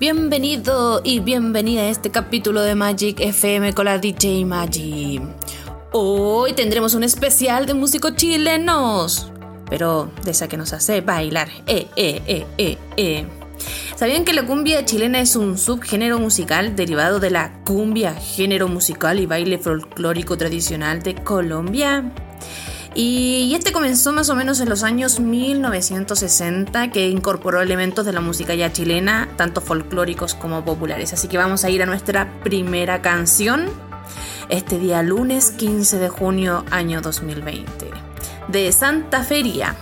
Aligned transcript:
Bienvenido 0.00 1.00
y 1.04 1.20
bienvenida 1.20 1.82
a 1.82 1.88
este 1.90 2.10
capítulo 2.10 2.62
de 2.62 2.74
Magic 2.74 3.20
FM 3.20 3.72
con 3.72 3.84
la 3.84 3.98
DJ 3.98 4.44
Magic. 4.44 5.22
Hoy 5.92 6.54
tendremos 6.54 6.94
un 6.94 7.04
especial 7.04 7.66
de 7.66 7.74
músicos 7.74 8.16
chilenos, 8.16 9.30
pero 9.70 10.10
de 10.24 10.32
esa 10.32 10.48
que 10.48 10.56
nos 10.56 10.72
hace 10.72 11.02
bailar. 11.02 11.48
Eh, 11.68 11.86
eh, 11.94 12.46
eh. 12.96 13.26
¿Sabían 13.94 14.24
que 14.24 14.32
la 14.32 14.44
cumbia 14.44 14.84
chilena 14.84 15.20
es 15.20 15.36
un 15.36 15.56
subgénero 15.56 16.18
musical 16.18 16.74
derivado 16.74 17.20
de 17.20 17.30
la 17.30 17.62
cumbia, 17.62 18.14
género 18.14 18.66
musical 18.66 19.20
y 19.20 19.26
baile 19.26 19.58
folclórico 19.58 20.36
tradicional 20.36 21.00
de 21.04 21.14
Colombia? 21.14 22.12
Y 22.98 23.54
este 23.54 23.72
comenzó 23.72 24.10
más 24.14 24.30
o 24.30 24.34
menos 24.34 24.58
en 24.60 24.70
los 24.70 24.82
años 24.82 25.20
1960, 25.20 26.90
que 26.90 27.10
incorporó 27.10 27.60
elementos 27.60 28.06
de 28.06 28.14
la 28.14 28.22
música 28.22 28.54
ya 28.54 28.72
chilena, 28.72 29.28
tanto 29.36 29.60
folclóricos 29.60 30.34
como 30.34 30.64
populares. 30.64 31.12
Así 31.12 31.28
que 31.28 31.36
vamos 31.36 31.62
a 31.66 31.68
ir 31.68 31.82
a 31.82 31.86
nuestra 31.86 32.40
primera 32.42 33.02
canción, 33.02 33.66
este 34.48 34.78
día 34.78 35.02
lunes 35.02 35.50
15 35.50 35.98
de 35.98 36.08
junio 36.08 36.64
año 36.70 37.02
2020, 37.02 37.90
de 38.48 38.72
Santa 38.72 39.22
Feria. 39.24 39.76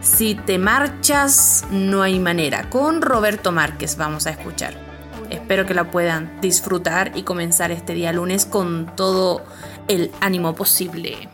Si 0.00 0.34
te 0.34 0.58
marchas, 0.58 1.64
no 1.70 2.02
hay 2.02 2.18
manera. 2.18 2.68
Con 2.70 3.02
Roberto 3.02 3.52
Márquez 3.52 3.96
vamos 3.96 4.26
a 4.26 4.30
escuchar. 4.30 4.74
Espero 5.30 5.64
que 5.64 5.74
la 5.74 5.92
puedan 5.92 6.40
disfrutar 6.40 7.12
y 7.14 7.22
comenzar 7.22 7.70
este 7.70 7.94
día 7.94 8.12
lunes 8.12 8.46
con 8.46 8.96
todo 8.96 9.44
el 9.86 10.10
ánimo 10.20 10.56
posible. 10.56 11.28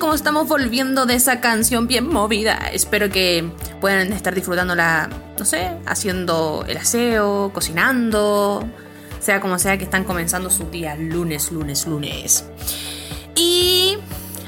Como 0.00 0.14
estamos 0.14 0.48
volviendo 0.48 1.06
de 1.06 1.14
esa 1.14 1.40
canción 1.40 1.86
bien 1.86 2.08
movida. 2.08 2.56
Espero 2.72 3.10
que 3.10 3.48
puedan 3.80 4.12
estar 4.12 4.34
disfrutándola, 4.34 5.08
no 5.38 5.44
sé, 5.44 5.70
haciendo 5.86 6.64
el 6.66 6.78
aseo, 6.78 7.52
cocinando, 7.54 8.68
sea 9.20 9.40
como 9.40 9.60
sea 9.60 9.78
que 9.78 9.84
están 9.84 10.02
comenzando 10.02 10.50
su 10.50 10.64
día 10.64 10.96
lunes, 10.96 11.52
lunes, 11.52 11.86
lunes. 11.86 12.46
Y 13.36 13.98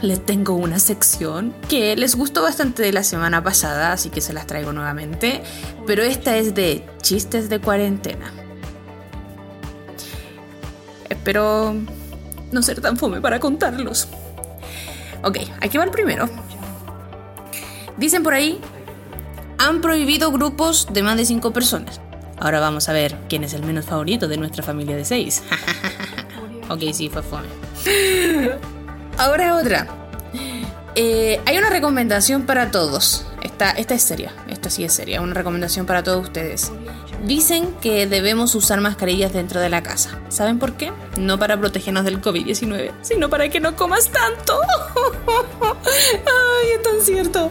les 0.00 0.25
tengo 0.26 0.54
una 0.54 0.81
sección 0.81 1.54
que 1.69 1.94
les 1.94 2.16
gustó 2.16 2.43
bastante 2.43 2.82
de 2.82 2.93
la 2.93 3.04
semana 3.04 3.44
pasada, 3.44 3.93
así 3.93 4.10
que 4.10 4.20
se 4.20 4.32
las 4.32 4.49
traigo 4.49 4.72
nuevamente. 4.72 5.43
Pero 5.87 6.02
esta 6.02 6.37
es 6.37 6.54
de 6.54 6.84
chistes 7.02 7.49
de 7.49 7.60
cuarentena. 7.60 8.32
Espero 11.08 11.76
no 12.50 12.62
ser 12.62 12.81
tan 12.81 12.96
fome 12.96 13.20
para 13.20 13.38
contarlos. 13.38 14.08
Ok, 15.22 15.38
aquí 15.60 15.78
va 15.78 15.84
el 15.84 15.90
primero. 15.90 16.28
Dicen 17.96 18.22
por 18.22 18.34
ahí, 18.34 18.60
han 19.58 19.80
prohibido 19.80 20.32
grupos 20.32 20.88
de 20.90 21.02
más 21.02 21.16
de 21.16 21.24
5 21.24 21.52
personas. 21.52 22.00
Ahora 22.38 22.58
vamos 22.58 22.88
a 22.88 22.92
ver 22.92 23.16
quién 23.28 23.44
es 23.44 23.54
el 23.54 23.62
menos 23.62 23.84
favorito 23.84 24.26
de 24.26 24.36
nuestra 24.36 24.64
familia 24.64 24.96
de 24.96 25.04
6. 25.04 25.42
ok, 26.69 26.80
sí, 26.92 27.08
fue 27.08 27.22
fome. 27.22 27.46
Ahora 29.19 29.56
otra. 29.56 29.86
Eh, 30.94 31.40
hay 31.46 31.58
una 31.58 31.70
recomendación 31.70 32.42
para 32.42 32.70
todos. 32.70 33.26
Esta, 33.42 33.70
esta 33.70 33.94
es 33.94 34.02
seria, 34.02 34.32
esta 34.48 34.70
sí 34.70 34.84
es 34.84 34.92
seria. 34.92 35.20
Una 35.20 35.34
recomendación 35.34 35.86
para 35.86 36.02
todos 36.02 36.25
ustedes. 36.25 36.72
Dicen 37.22 37.74
que 37.80 38.08
debemos 38.08 38.54
usar 38.56 38.80
mascarillas 38.80 39.32
dentro 39.32 39.60
de 39.60 39.69
la 39.69 39.82
casa. 39.82 40.19
¿Saben 40.28 40.58
por 40.58 40.72
qué? 40.72 40.92
No 41.16 41.38
para 41.38 41.56
protegernos 41.56 42.04
del 42.04 42.20
COVID-19, 42.20 42.90
sino 43.02 43.30
para 43.30 43.48
que 43.48 43.60
no 43.60 43.76
comas 43.76 44.10
tanto. 44.10 44.58
Ay, 45.86 46.69
es 46.74 46.82
tan 46.82 47.00
cierto. 47.00 47.50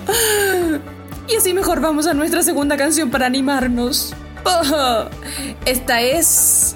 Y 1.29 1.35
así 1.37 1.53
mejor 1.53 1.79
vamos 1.79 2.05
a 2.07 2.13
nuestra 2.13 2.43
segunda 2.43 2.75
canción 2.75 3.09
para 3.09 3.27
animarnos. 3.27 4.13
Esta 5.65 6.01
es... 6.01 6.75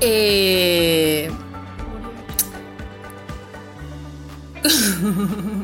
Eh... 0.00 1.30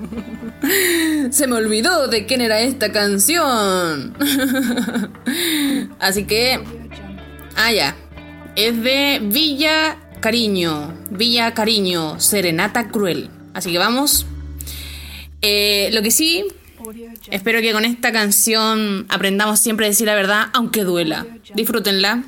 Se 1.30 1.46
me 1.46 1.56
olvidó 1.56 2.08
de 2.08 2.26
quién 2.26 2.40
era 2.40 2.60
esta 2.60 2.92
canción. 2.92 4.14
Así 5.98 6.24
que... 6.24 6.60
Ah, 7.56 7.72
ya. 7.72 7.96
Es 8.56 8.82
de 8.82 9.20
Villa 9.22 9.98
Cariño. 10.20 10.92
Villa 11.10 11.54
Cariño. 11.54 12.18
Serenata 12.20 12.88
Cruel. 12.88 13.30
Así 13.52 13.72
que 13.72 13.78
vamos. 13.78 14.26
Eh, 15.42 15.90
lo 15.92 16.02
que 16.02 16.10
sí... 16.10 16.44
Espero 17.30 17.62
que 17.62 17.72
con 17.72 17.86
esta 17.86 18.12
canción 18.12 19.06
aprendamos 19.08 19.58
siempre 19.58 19.86
a 19.86 19.88
decir 19.88 20.06
la 20.06 20.14
verdad, 20.14 20.48
aunque 20.52 20.84
duela. 20.84 21.26
Disfrútenla. 21.54 22.24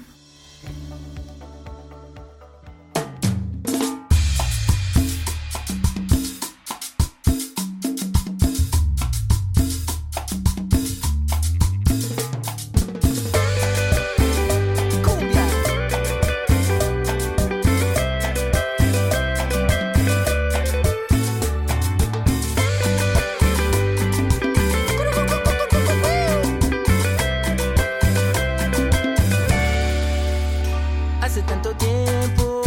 tanto 31.46 31.70
tiempo 31.76 32.62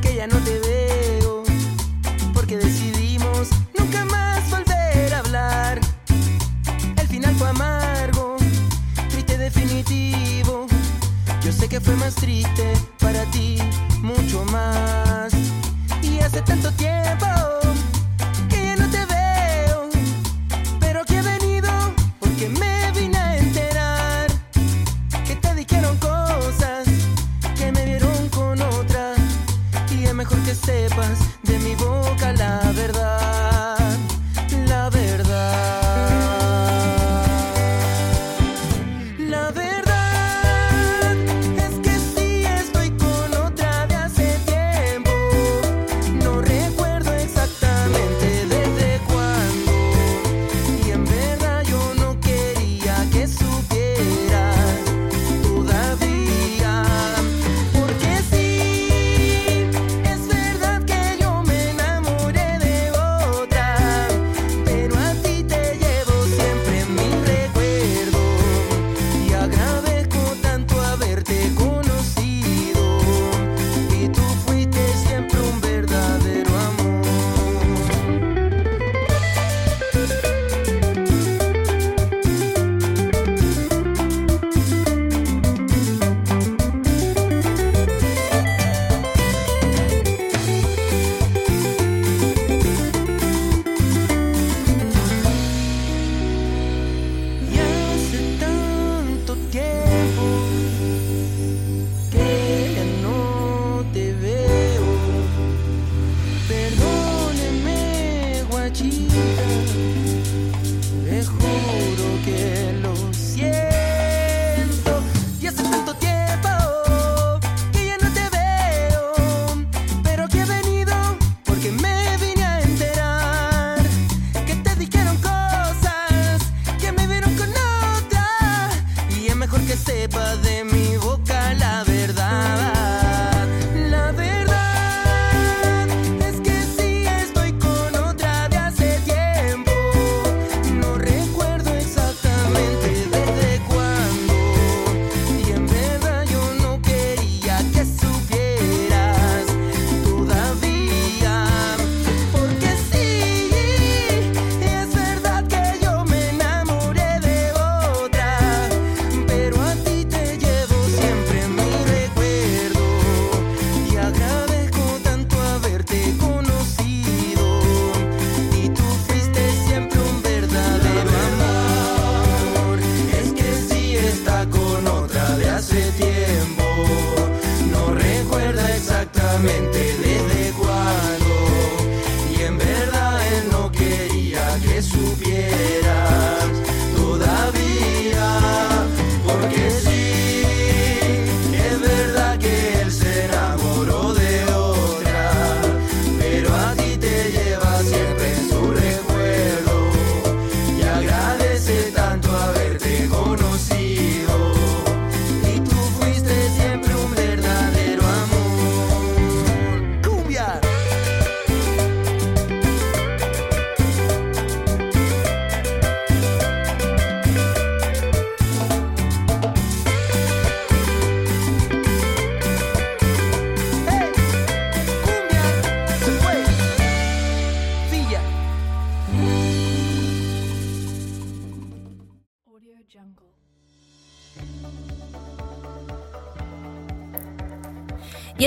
que 0.00 0.14
ya 0.14 0.26
no 0.26 0.36
te 0.38 0.58
veo, 0.60 1.42
porque 2.32 2.56
decidimos 2.56 3.48
nunca 3.78 4.04
más 4.04 4.48
volver 4.50 5.14
a 5.14 5.18
hablar. 5.18 5.80
El 6.96 7.08
final 7.08 7.34
fue 7.34 7.48
amargo, 7.48 8.36
triste 9.10 9.36
definitivo. 9.36 10.66
Yo 11.42 11.52
sé 11.52 11.68
que 11.68 11.80
fue 11.80 11.94
más 11.96 12.14
triste 12.14 12.72
para 12.98 13.24
ti, 13.26 13.58
mucho 14.00 14.44
más. 14.46 15.32
Y 16.02 16.20
hace 16.20 16.40
tanto 16.42 16.70
tiempo. 16.72 17.67
mejor 30.28 30.44
que 30.44 30.54
sepas 30.54 31.18
de 31.42 31.58
mi 31.60 31.74
boca 31.74 32.32
la 32.32 32.72
verdad. 32.72 33.27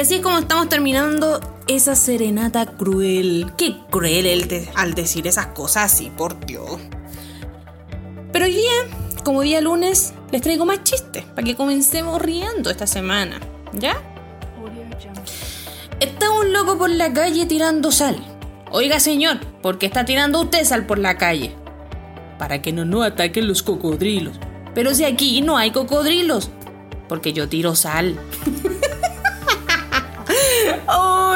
Así 0.01 0.15
es 0.15 0.21
como 0.21 0.39
estamos 0.39 0.67
terminando 0.67 1.39
esa 1.67 1.95
serenata 1.95 2.65
cruel. 2.65 3.51
Qué 3.55 3.75
cruel 3.91 4.25
él 4.25 4.67
al 4.75 4.95
decir 4.95 5.27
esas 5.27 5.47
cosas 5.47 5.93
así, 5.93 6.09
por 6.09 6.43
Dios. 6.45 6.79
Pero 8.33 8.45
hoy 8.45 8.53
día, 8.53 8.71
como 9.23 9.41
día 9.41 9.61
lunes, 9.61 10.13
les 10.31 10.41
traigo 10.41 10.65
más 10.65 10.83
chistes 10.83 11.23
para 11.23 11.43
que 11.43 11.55
comencemos 11.55 12.19
riendo 12.19 12.71
esta 12.71 12.87
semana. 12.87 13.39
¿Ya? 13.73 13.95
Está 15.99 16.31
un 16.31 16.51
loco 16.51 16.79
por 16.79 16.89
la 16.89 17.13
calle 17.13 17.45
tirando 17.45 17.91
sal. 17.91 18.17
Oiga, 18.71 18.99
señor, 18.99 19.39
¿por 19.61 19.77
qué 19.77 19.85
está 19.85 20.03
tirando 20.03 20.41
usted 20.41 20.65
sal 20.65 20.87
por 20.87 20.97
la 20.97 21.17
calle? 21.17 21.53
Para 22.39 22.63
que 22.63 22.71
no 22.71 22.85
nos 22.85 23.05
ataquen 23.05 23.47
los 23.47 23.61
cocodrilos. 23.61 24.39
Pero 24.73 24.95
si 24.95 25.03
aquí 25.03 25.41
no 25.41 25.57
hay 25.57 25.69
cocodrilos. 25.69 26.49
Porque 27.07 27.33
yo 27.33 27.47
tiro 27.47 27.75
sal. 27.75 28.17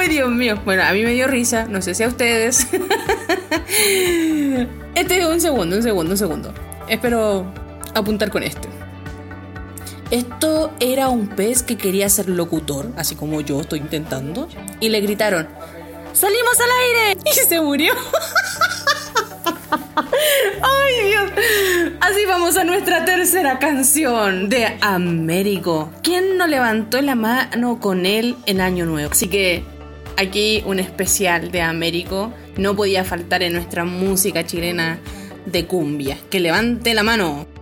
¡Ay, 0.05 0.11
Dios 0.11 0.29
mío! 0.29 0.61
Bueno, 0.63 0.83
a 0.83 0.93
mí 0.93 1.01
me 1.01 1.13
dio 1.13 1.25
risa, 1.25 1.65
no 1.65 1.81
sé 1.81 1.95
si 1.95 2.03
a 2.03 2.07
ustedes. 2.07 2.67
este 4.95 5.19
es 5.19 5.25
un 5.25 5.41
segundo, 5.41 5.77
un 5.77 5.81
segundo, 5.81 6.11
un 6.11 6.17
segundo. 6.17 6.53
Espero 6.87 7.51
apuntar 7.95 8.29
con 8.29 8.43
este. 8.43 8.69
Esto 10.11 10.71
era 10.79 11.09
un 11.09 11.27
pez 11.27 11.63
que 11.63 11.75
quería 11.75 12.07
ser 12.07 12.29
locutor, 12.29 12.91
así 12.97 13.15
como 13.15 13.41
yo 13.41 13.61
estoy 13.61 13.79
intentando, 13.79 14.47
y 14.79 14.89
le 14.89 15.01
gritaron, 15.01 15.47
¡Salimos 16.13 16.59
al 16.59 16.69
aire! 16.83 17.19
Y 17.25 17.33
se 17.33 17.59
murió. 17.59 17.95
¡Ay, 19.95 21.07
Dios! 21.07 21.31
Así 21.99 22.27
vamos 22.27 22.57
a 22.57 22.63
nuestra 22.63 23.05
tercera 23.05 23.57
canción 23.57 24.49
de 24.49 24.77
Américo. 24.81 25.89
¿Quién 26.03 26.37
no 26.37 26.45
levantó 26.45 27.01
la 27.01 27.15
mano 27.15 27.79
con 27.79 28.05
él 28.05 28.35
en 28.45 28.61
Año 28.61 28.85
Nuevo? 28.85 29.11
Así 29.11 29.27
que 29.29 29.63
aquí 30.17 30.63
un 30.65 30.79
especial 30.79 31.51
de 31.51 31.61
Américo 31.61 32.33
no 32.57 32.75
podía 32.75 33.03
faltar 33.03 33.43
en 33.43 33.53
nuestra 33.53 33.85
música 33.85 34.45
chilena 34.45 34.99
de 35.45 35.65
cumbia. 35.65 36.17
Que 36.29 36.39
levante 36.39 36.93
la 36.93 37.03
mano. 37.03 37.54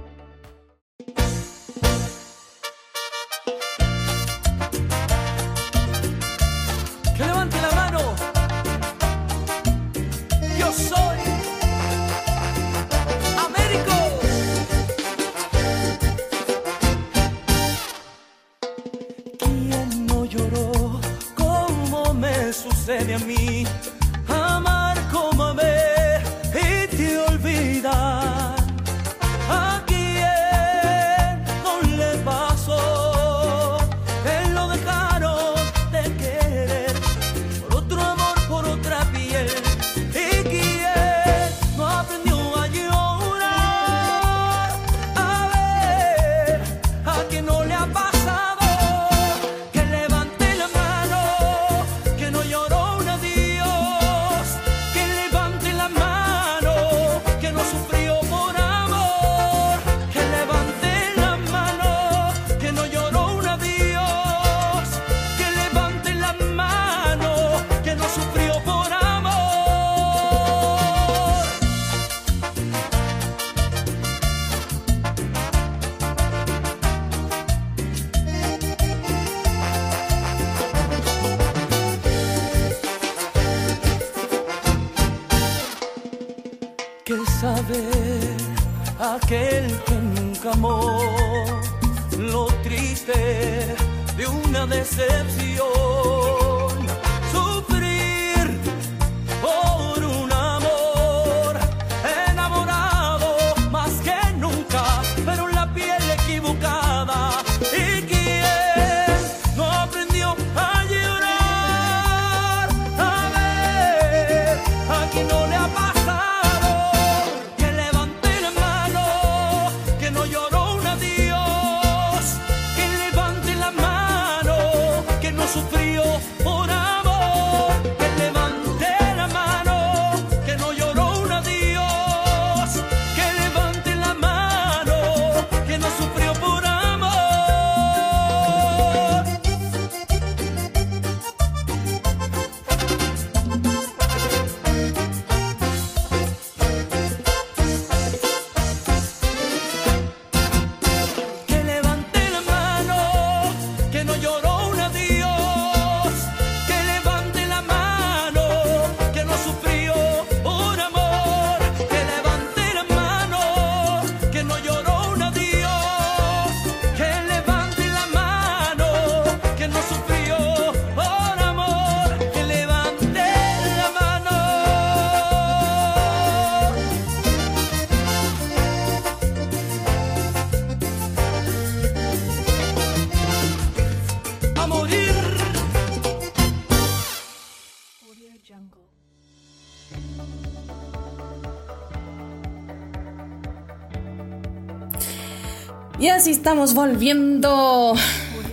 Y 196.00 196.08
así 196.08 196.32
estamos 196.32 196.74
volviendo 196.74 197.94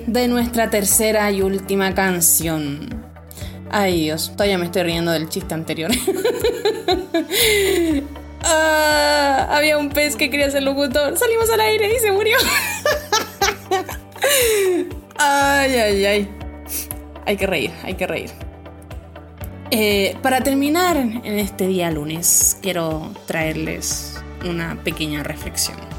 de 0.06 0.28
nuestra 0.28 0.70
tercera 0.70 1.30
y 1.30 1.42
última 1.42 1.94
canción. 1.94 2.88
Ay 3.70 4.02
Dios, 4.02 4.32
todavía 4.32 4.58
me 4.58 4.66
estoy 4.66 4.82
riendo 4.82 5.12
del 5.12 5.28
chiste 5.28 5.54
anterior. 5.54 5.90
Ah, 8.42 9.48
había 9.50 9.76
un 9.76 9.90
pez 9.90 10.16
que 10.16 10.30
quería 10.30 10.50
ser 10.50 10.62
locutor. 10.62 11.16
Salimos 11.16 11.50
al 11.50 11.60
aire 11.60 11.94
y 11.94 11.98
se 11.98 12.10
murió. 12.10 12.38
ay, 15.18 15.74
ay, 15.74 16.04
ay. 16.06 16.28
Hay 17.26 17.36
que 17.36 17.46
reír, 17.46 17.70
hay 17.84 17.94
que 17.94 18.06
reír. 18.06 18.30
Eh, 19.70 20.16
para 20.22 20.40
terminar 20.40 20.96
en 20.96 21.38
este 21.38 21.66
día 21.66 21.90
lunes, 21.90 22.56
quiero 22.62 23.12
traerles 23.26 24.20
una 24.42 24.82
pequeña 24.82 25.22
reflexión. 25.22 25.89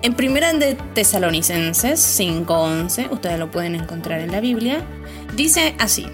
En 0.00 0.14
primera 0.14 0.52
de 0.52 0.76
Tesalonicenses 0.94 1.98
5:11, 1.98 3.08
ustedes 3.10 3.36
lo 3.36 3.50
pueden 3.50 3.74
encontrar 3.74 4.20
en 4.20 4.30
la 4.30 4.40
Biblia, 4.40 4.84
dice 5.34 5.74
así: 5.80 6.06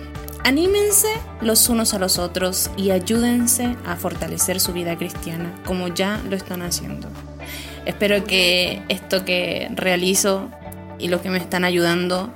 Anímense 0.42 1.08
los 1.42 1.68
unos 1.68 1.92
a 1.92 1.98
los 1.98 2.18
otros 2.18 2.70
y 2.78 2.92
ayúdense 2.92 3.76
a 3.86 3.96
fortalecer 3.96 4.58
su 4.58 4.72
vida 4.72 4.96
cristiana, 4.96 5.54
como 5.66 5.88
ya 5.88 6.18
lo 6.30 6.34
están 6.34 6.62
haciendo. 6.62 7.08
Espero 7.84 8.24
que 8.24 8.82
esto 8.88 9.26
que 9.26 9.68
realizo 9.74 10.48
y 10.98 11.08
lo 11.08 11.20
que 11.20 11.28
me 11.28 11.38
están 11.38 11.64
ayudando 11.64 12.32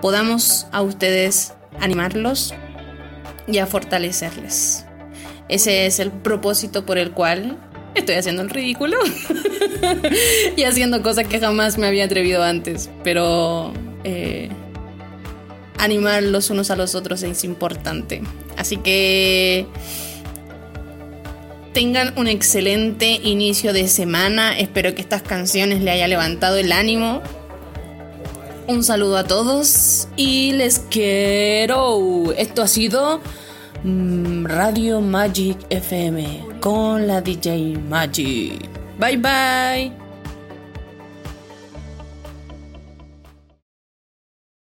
podamos 0.00 0.68
a 0.70 0.82
ustedes 0.82 1.54
animarlos 1.80 2.54
y 3.48 3.58
a 3.58 3.66
fortalecerles. 3.66 4.84
Ese 5.48 5.86
es 5.86 5.98
el 5.98 6.12
propósito 6.12 6.86
por 6.86 6.98
el 6.98 7.10
cual 7.10 7.58
estoy 7.94 8.16
haciendo 8.16 8.42
el 8.42 8.50
ridículo 8.50 8.96
y 10.56 10.62
haciendo 10.64 11.02
cosas 11.02 11.26
que 11.26 11.40
jamás 11.40 11.78
me 11.78 11.86
había 11.86 12.04
atrevido 12.04 12.42
antes. 12.42 12.90
Pero 13.02 13.72
eh, 14.04 14.48
animar 15.78 16.22
los 16.22 16.50
unos 16.50 16.70
a 16.70 16.76
los 16.76 16.94
otros 16.94 17.22
es 17.22 17.44
importante. 17.44 18.22
Así 18.56 18.76
que 18.76 19.66
tengan 21.72 22.12
un 22.16 22.28
excelente 22.28 23.20
inicio 23.22 23.72
de 23.72 23.88
semana. 23.88 24.58
Espero 24.58 24.94
que 24.94 25.02
estas 25.02 25.22
canciones 25.22 25.82
le 25.82 25.90
haya 25.90 26.08
levantado 26.08 26.56
el 26.56 26.72
ánimo. 26.72 27.22
Un 28.66 28.82
saludo 28.82 29.18
a 29.18 29.24
todos 29.24 30.08
y 30.16 30.52
les 30.52 30.78
quiero. 30.78 32.32
Esto 32.32 32.62
ha 32.62 32.68
sido 32.68 33.20
mm, 33.82 34.46
Radio 34.46 35.02
Magic 35.02 35.58
FM 35.68 36.53
con 36.64 37.06
la 37.06 37.20
DJ 37.20 37.76
Magic. 37.76 38.56
Bye 38.98 39.18
bye. 39.18 40.03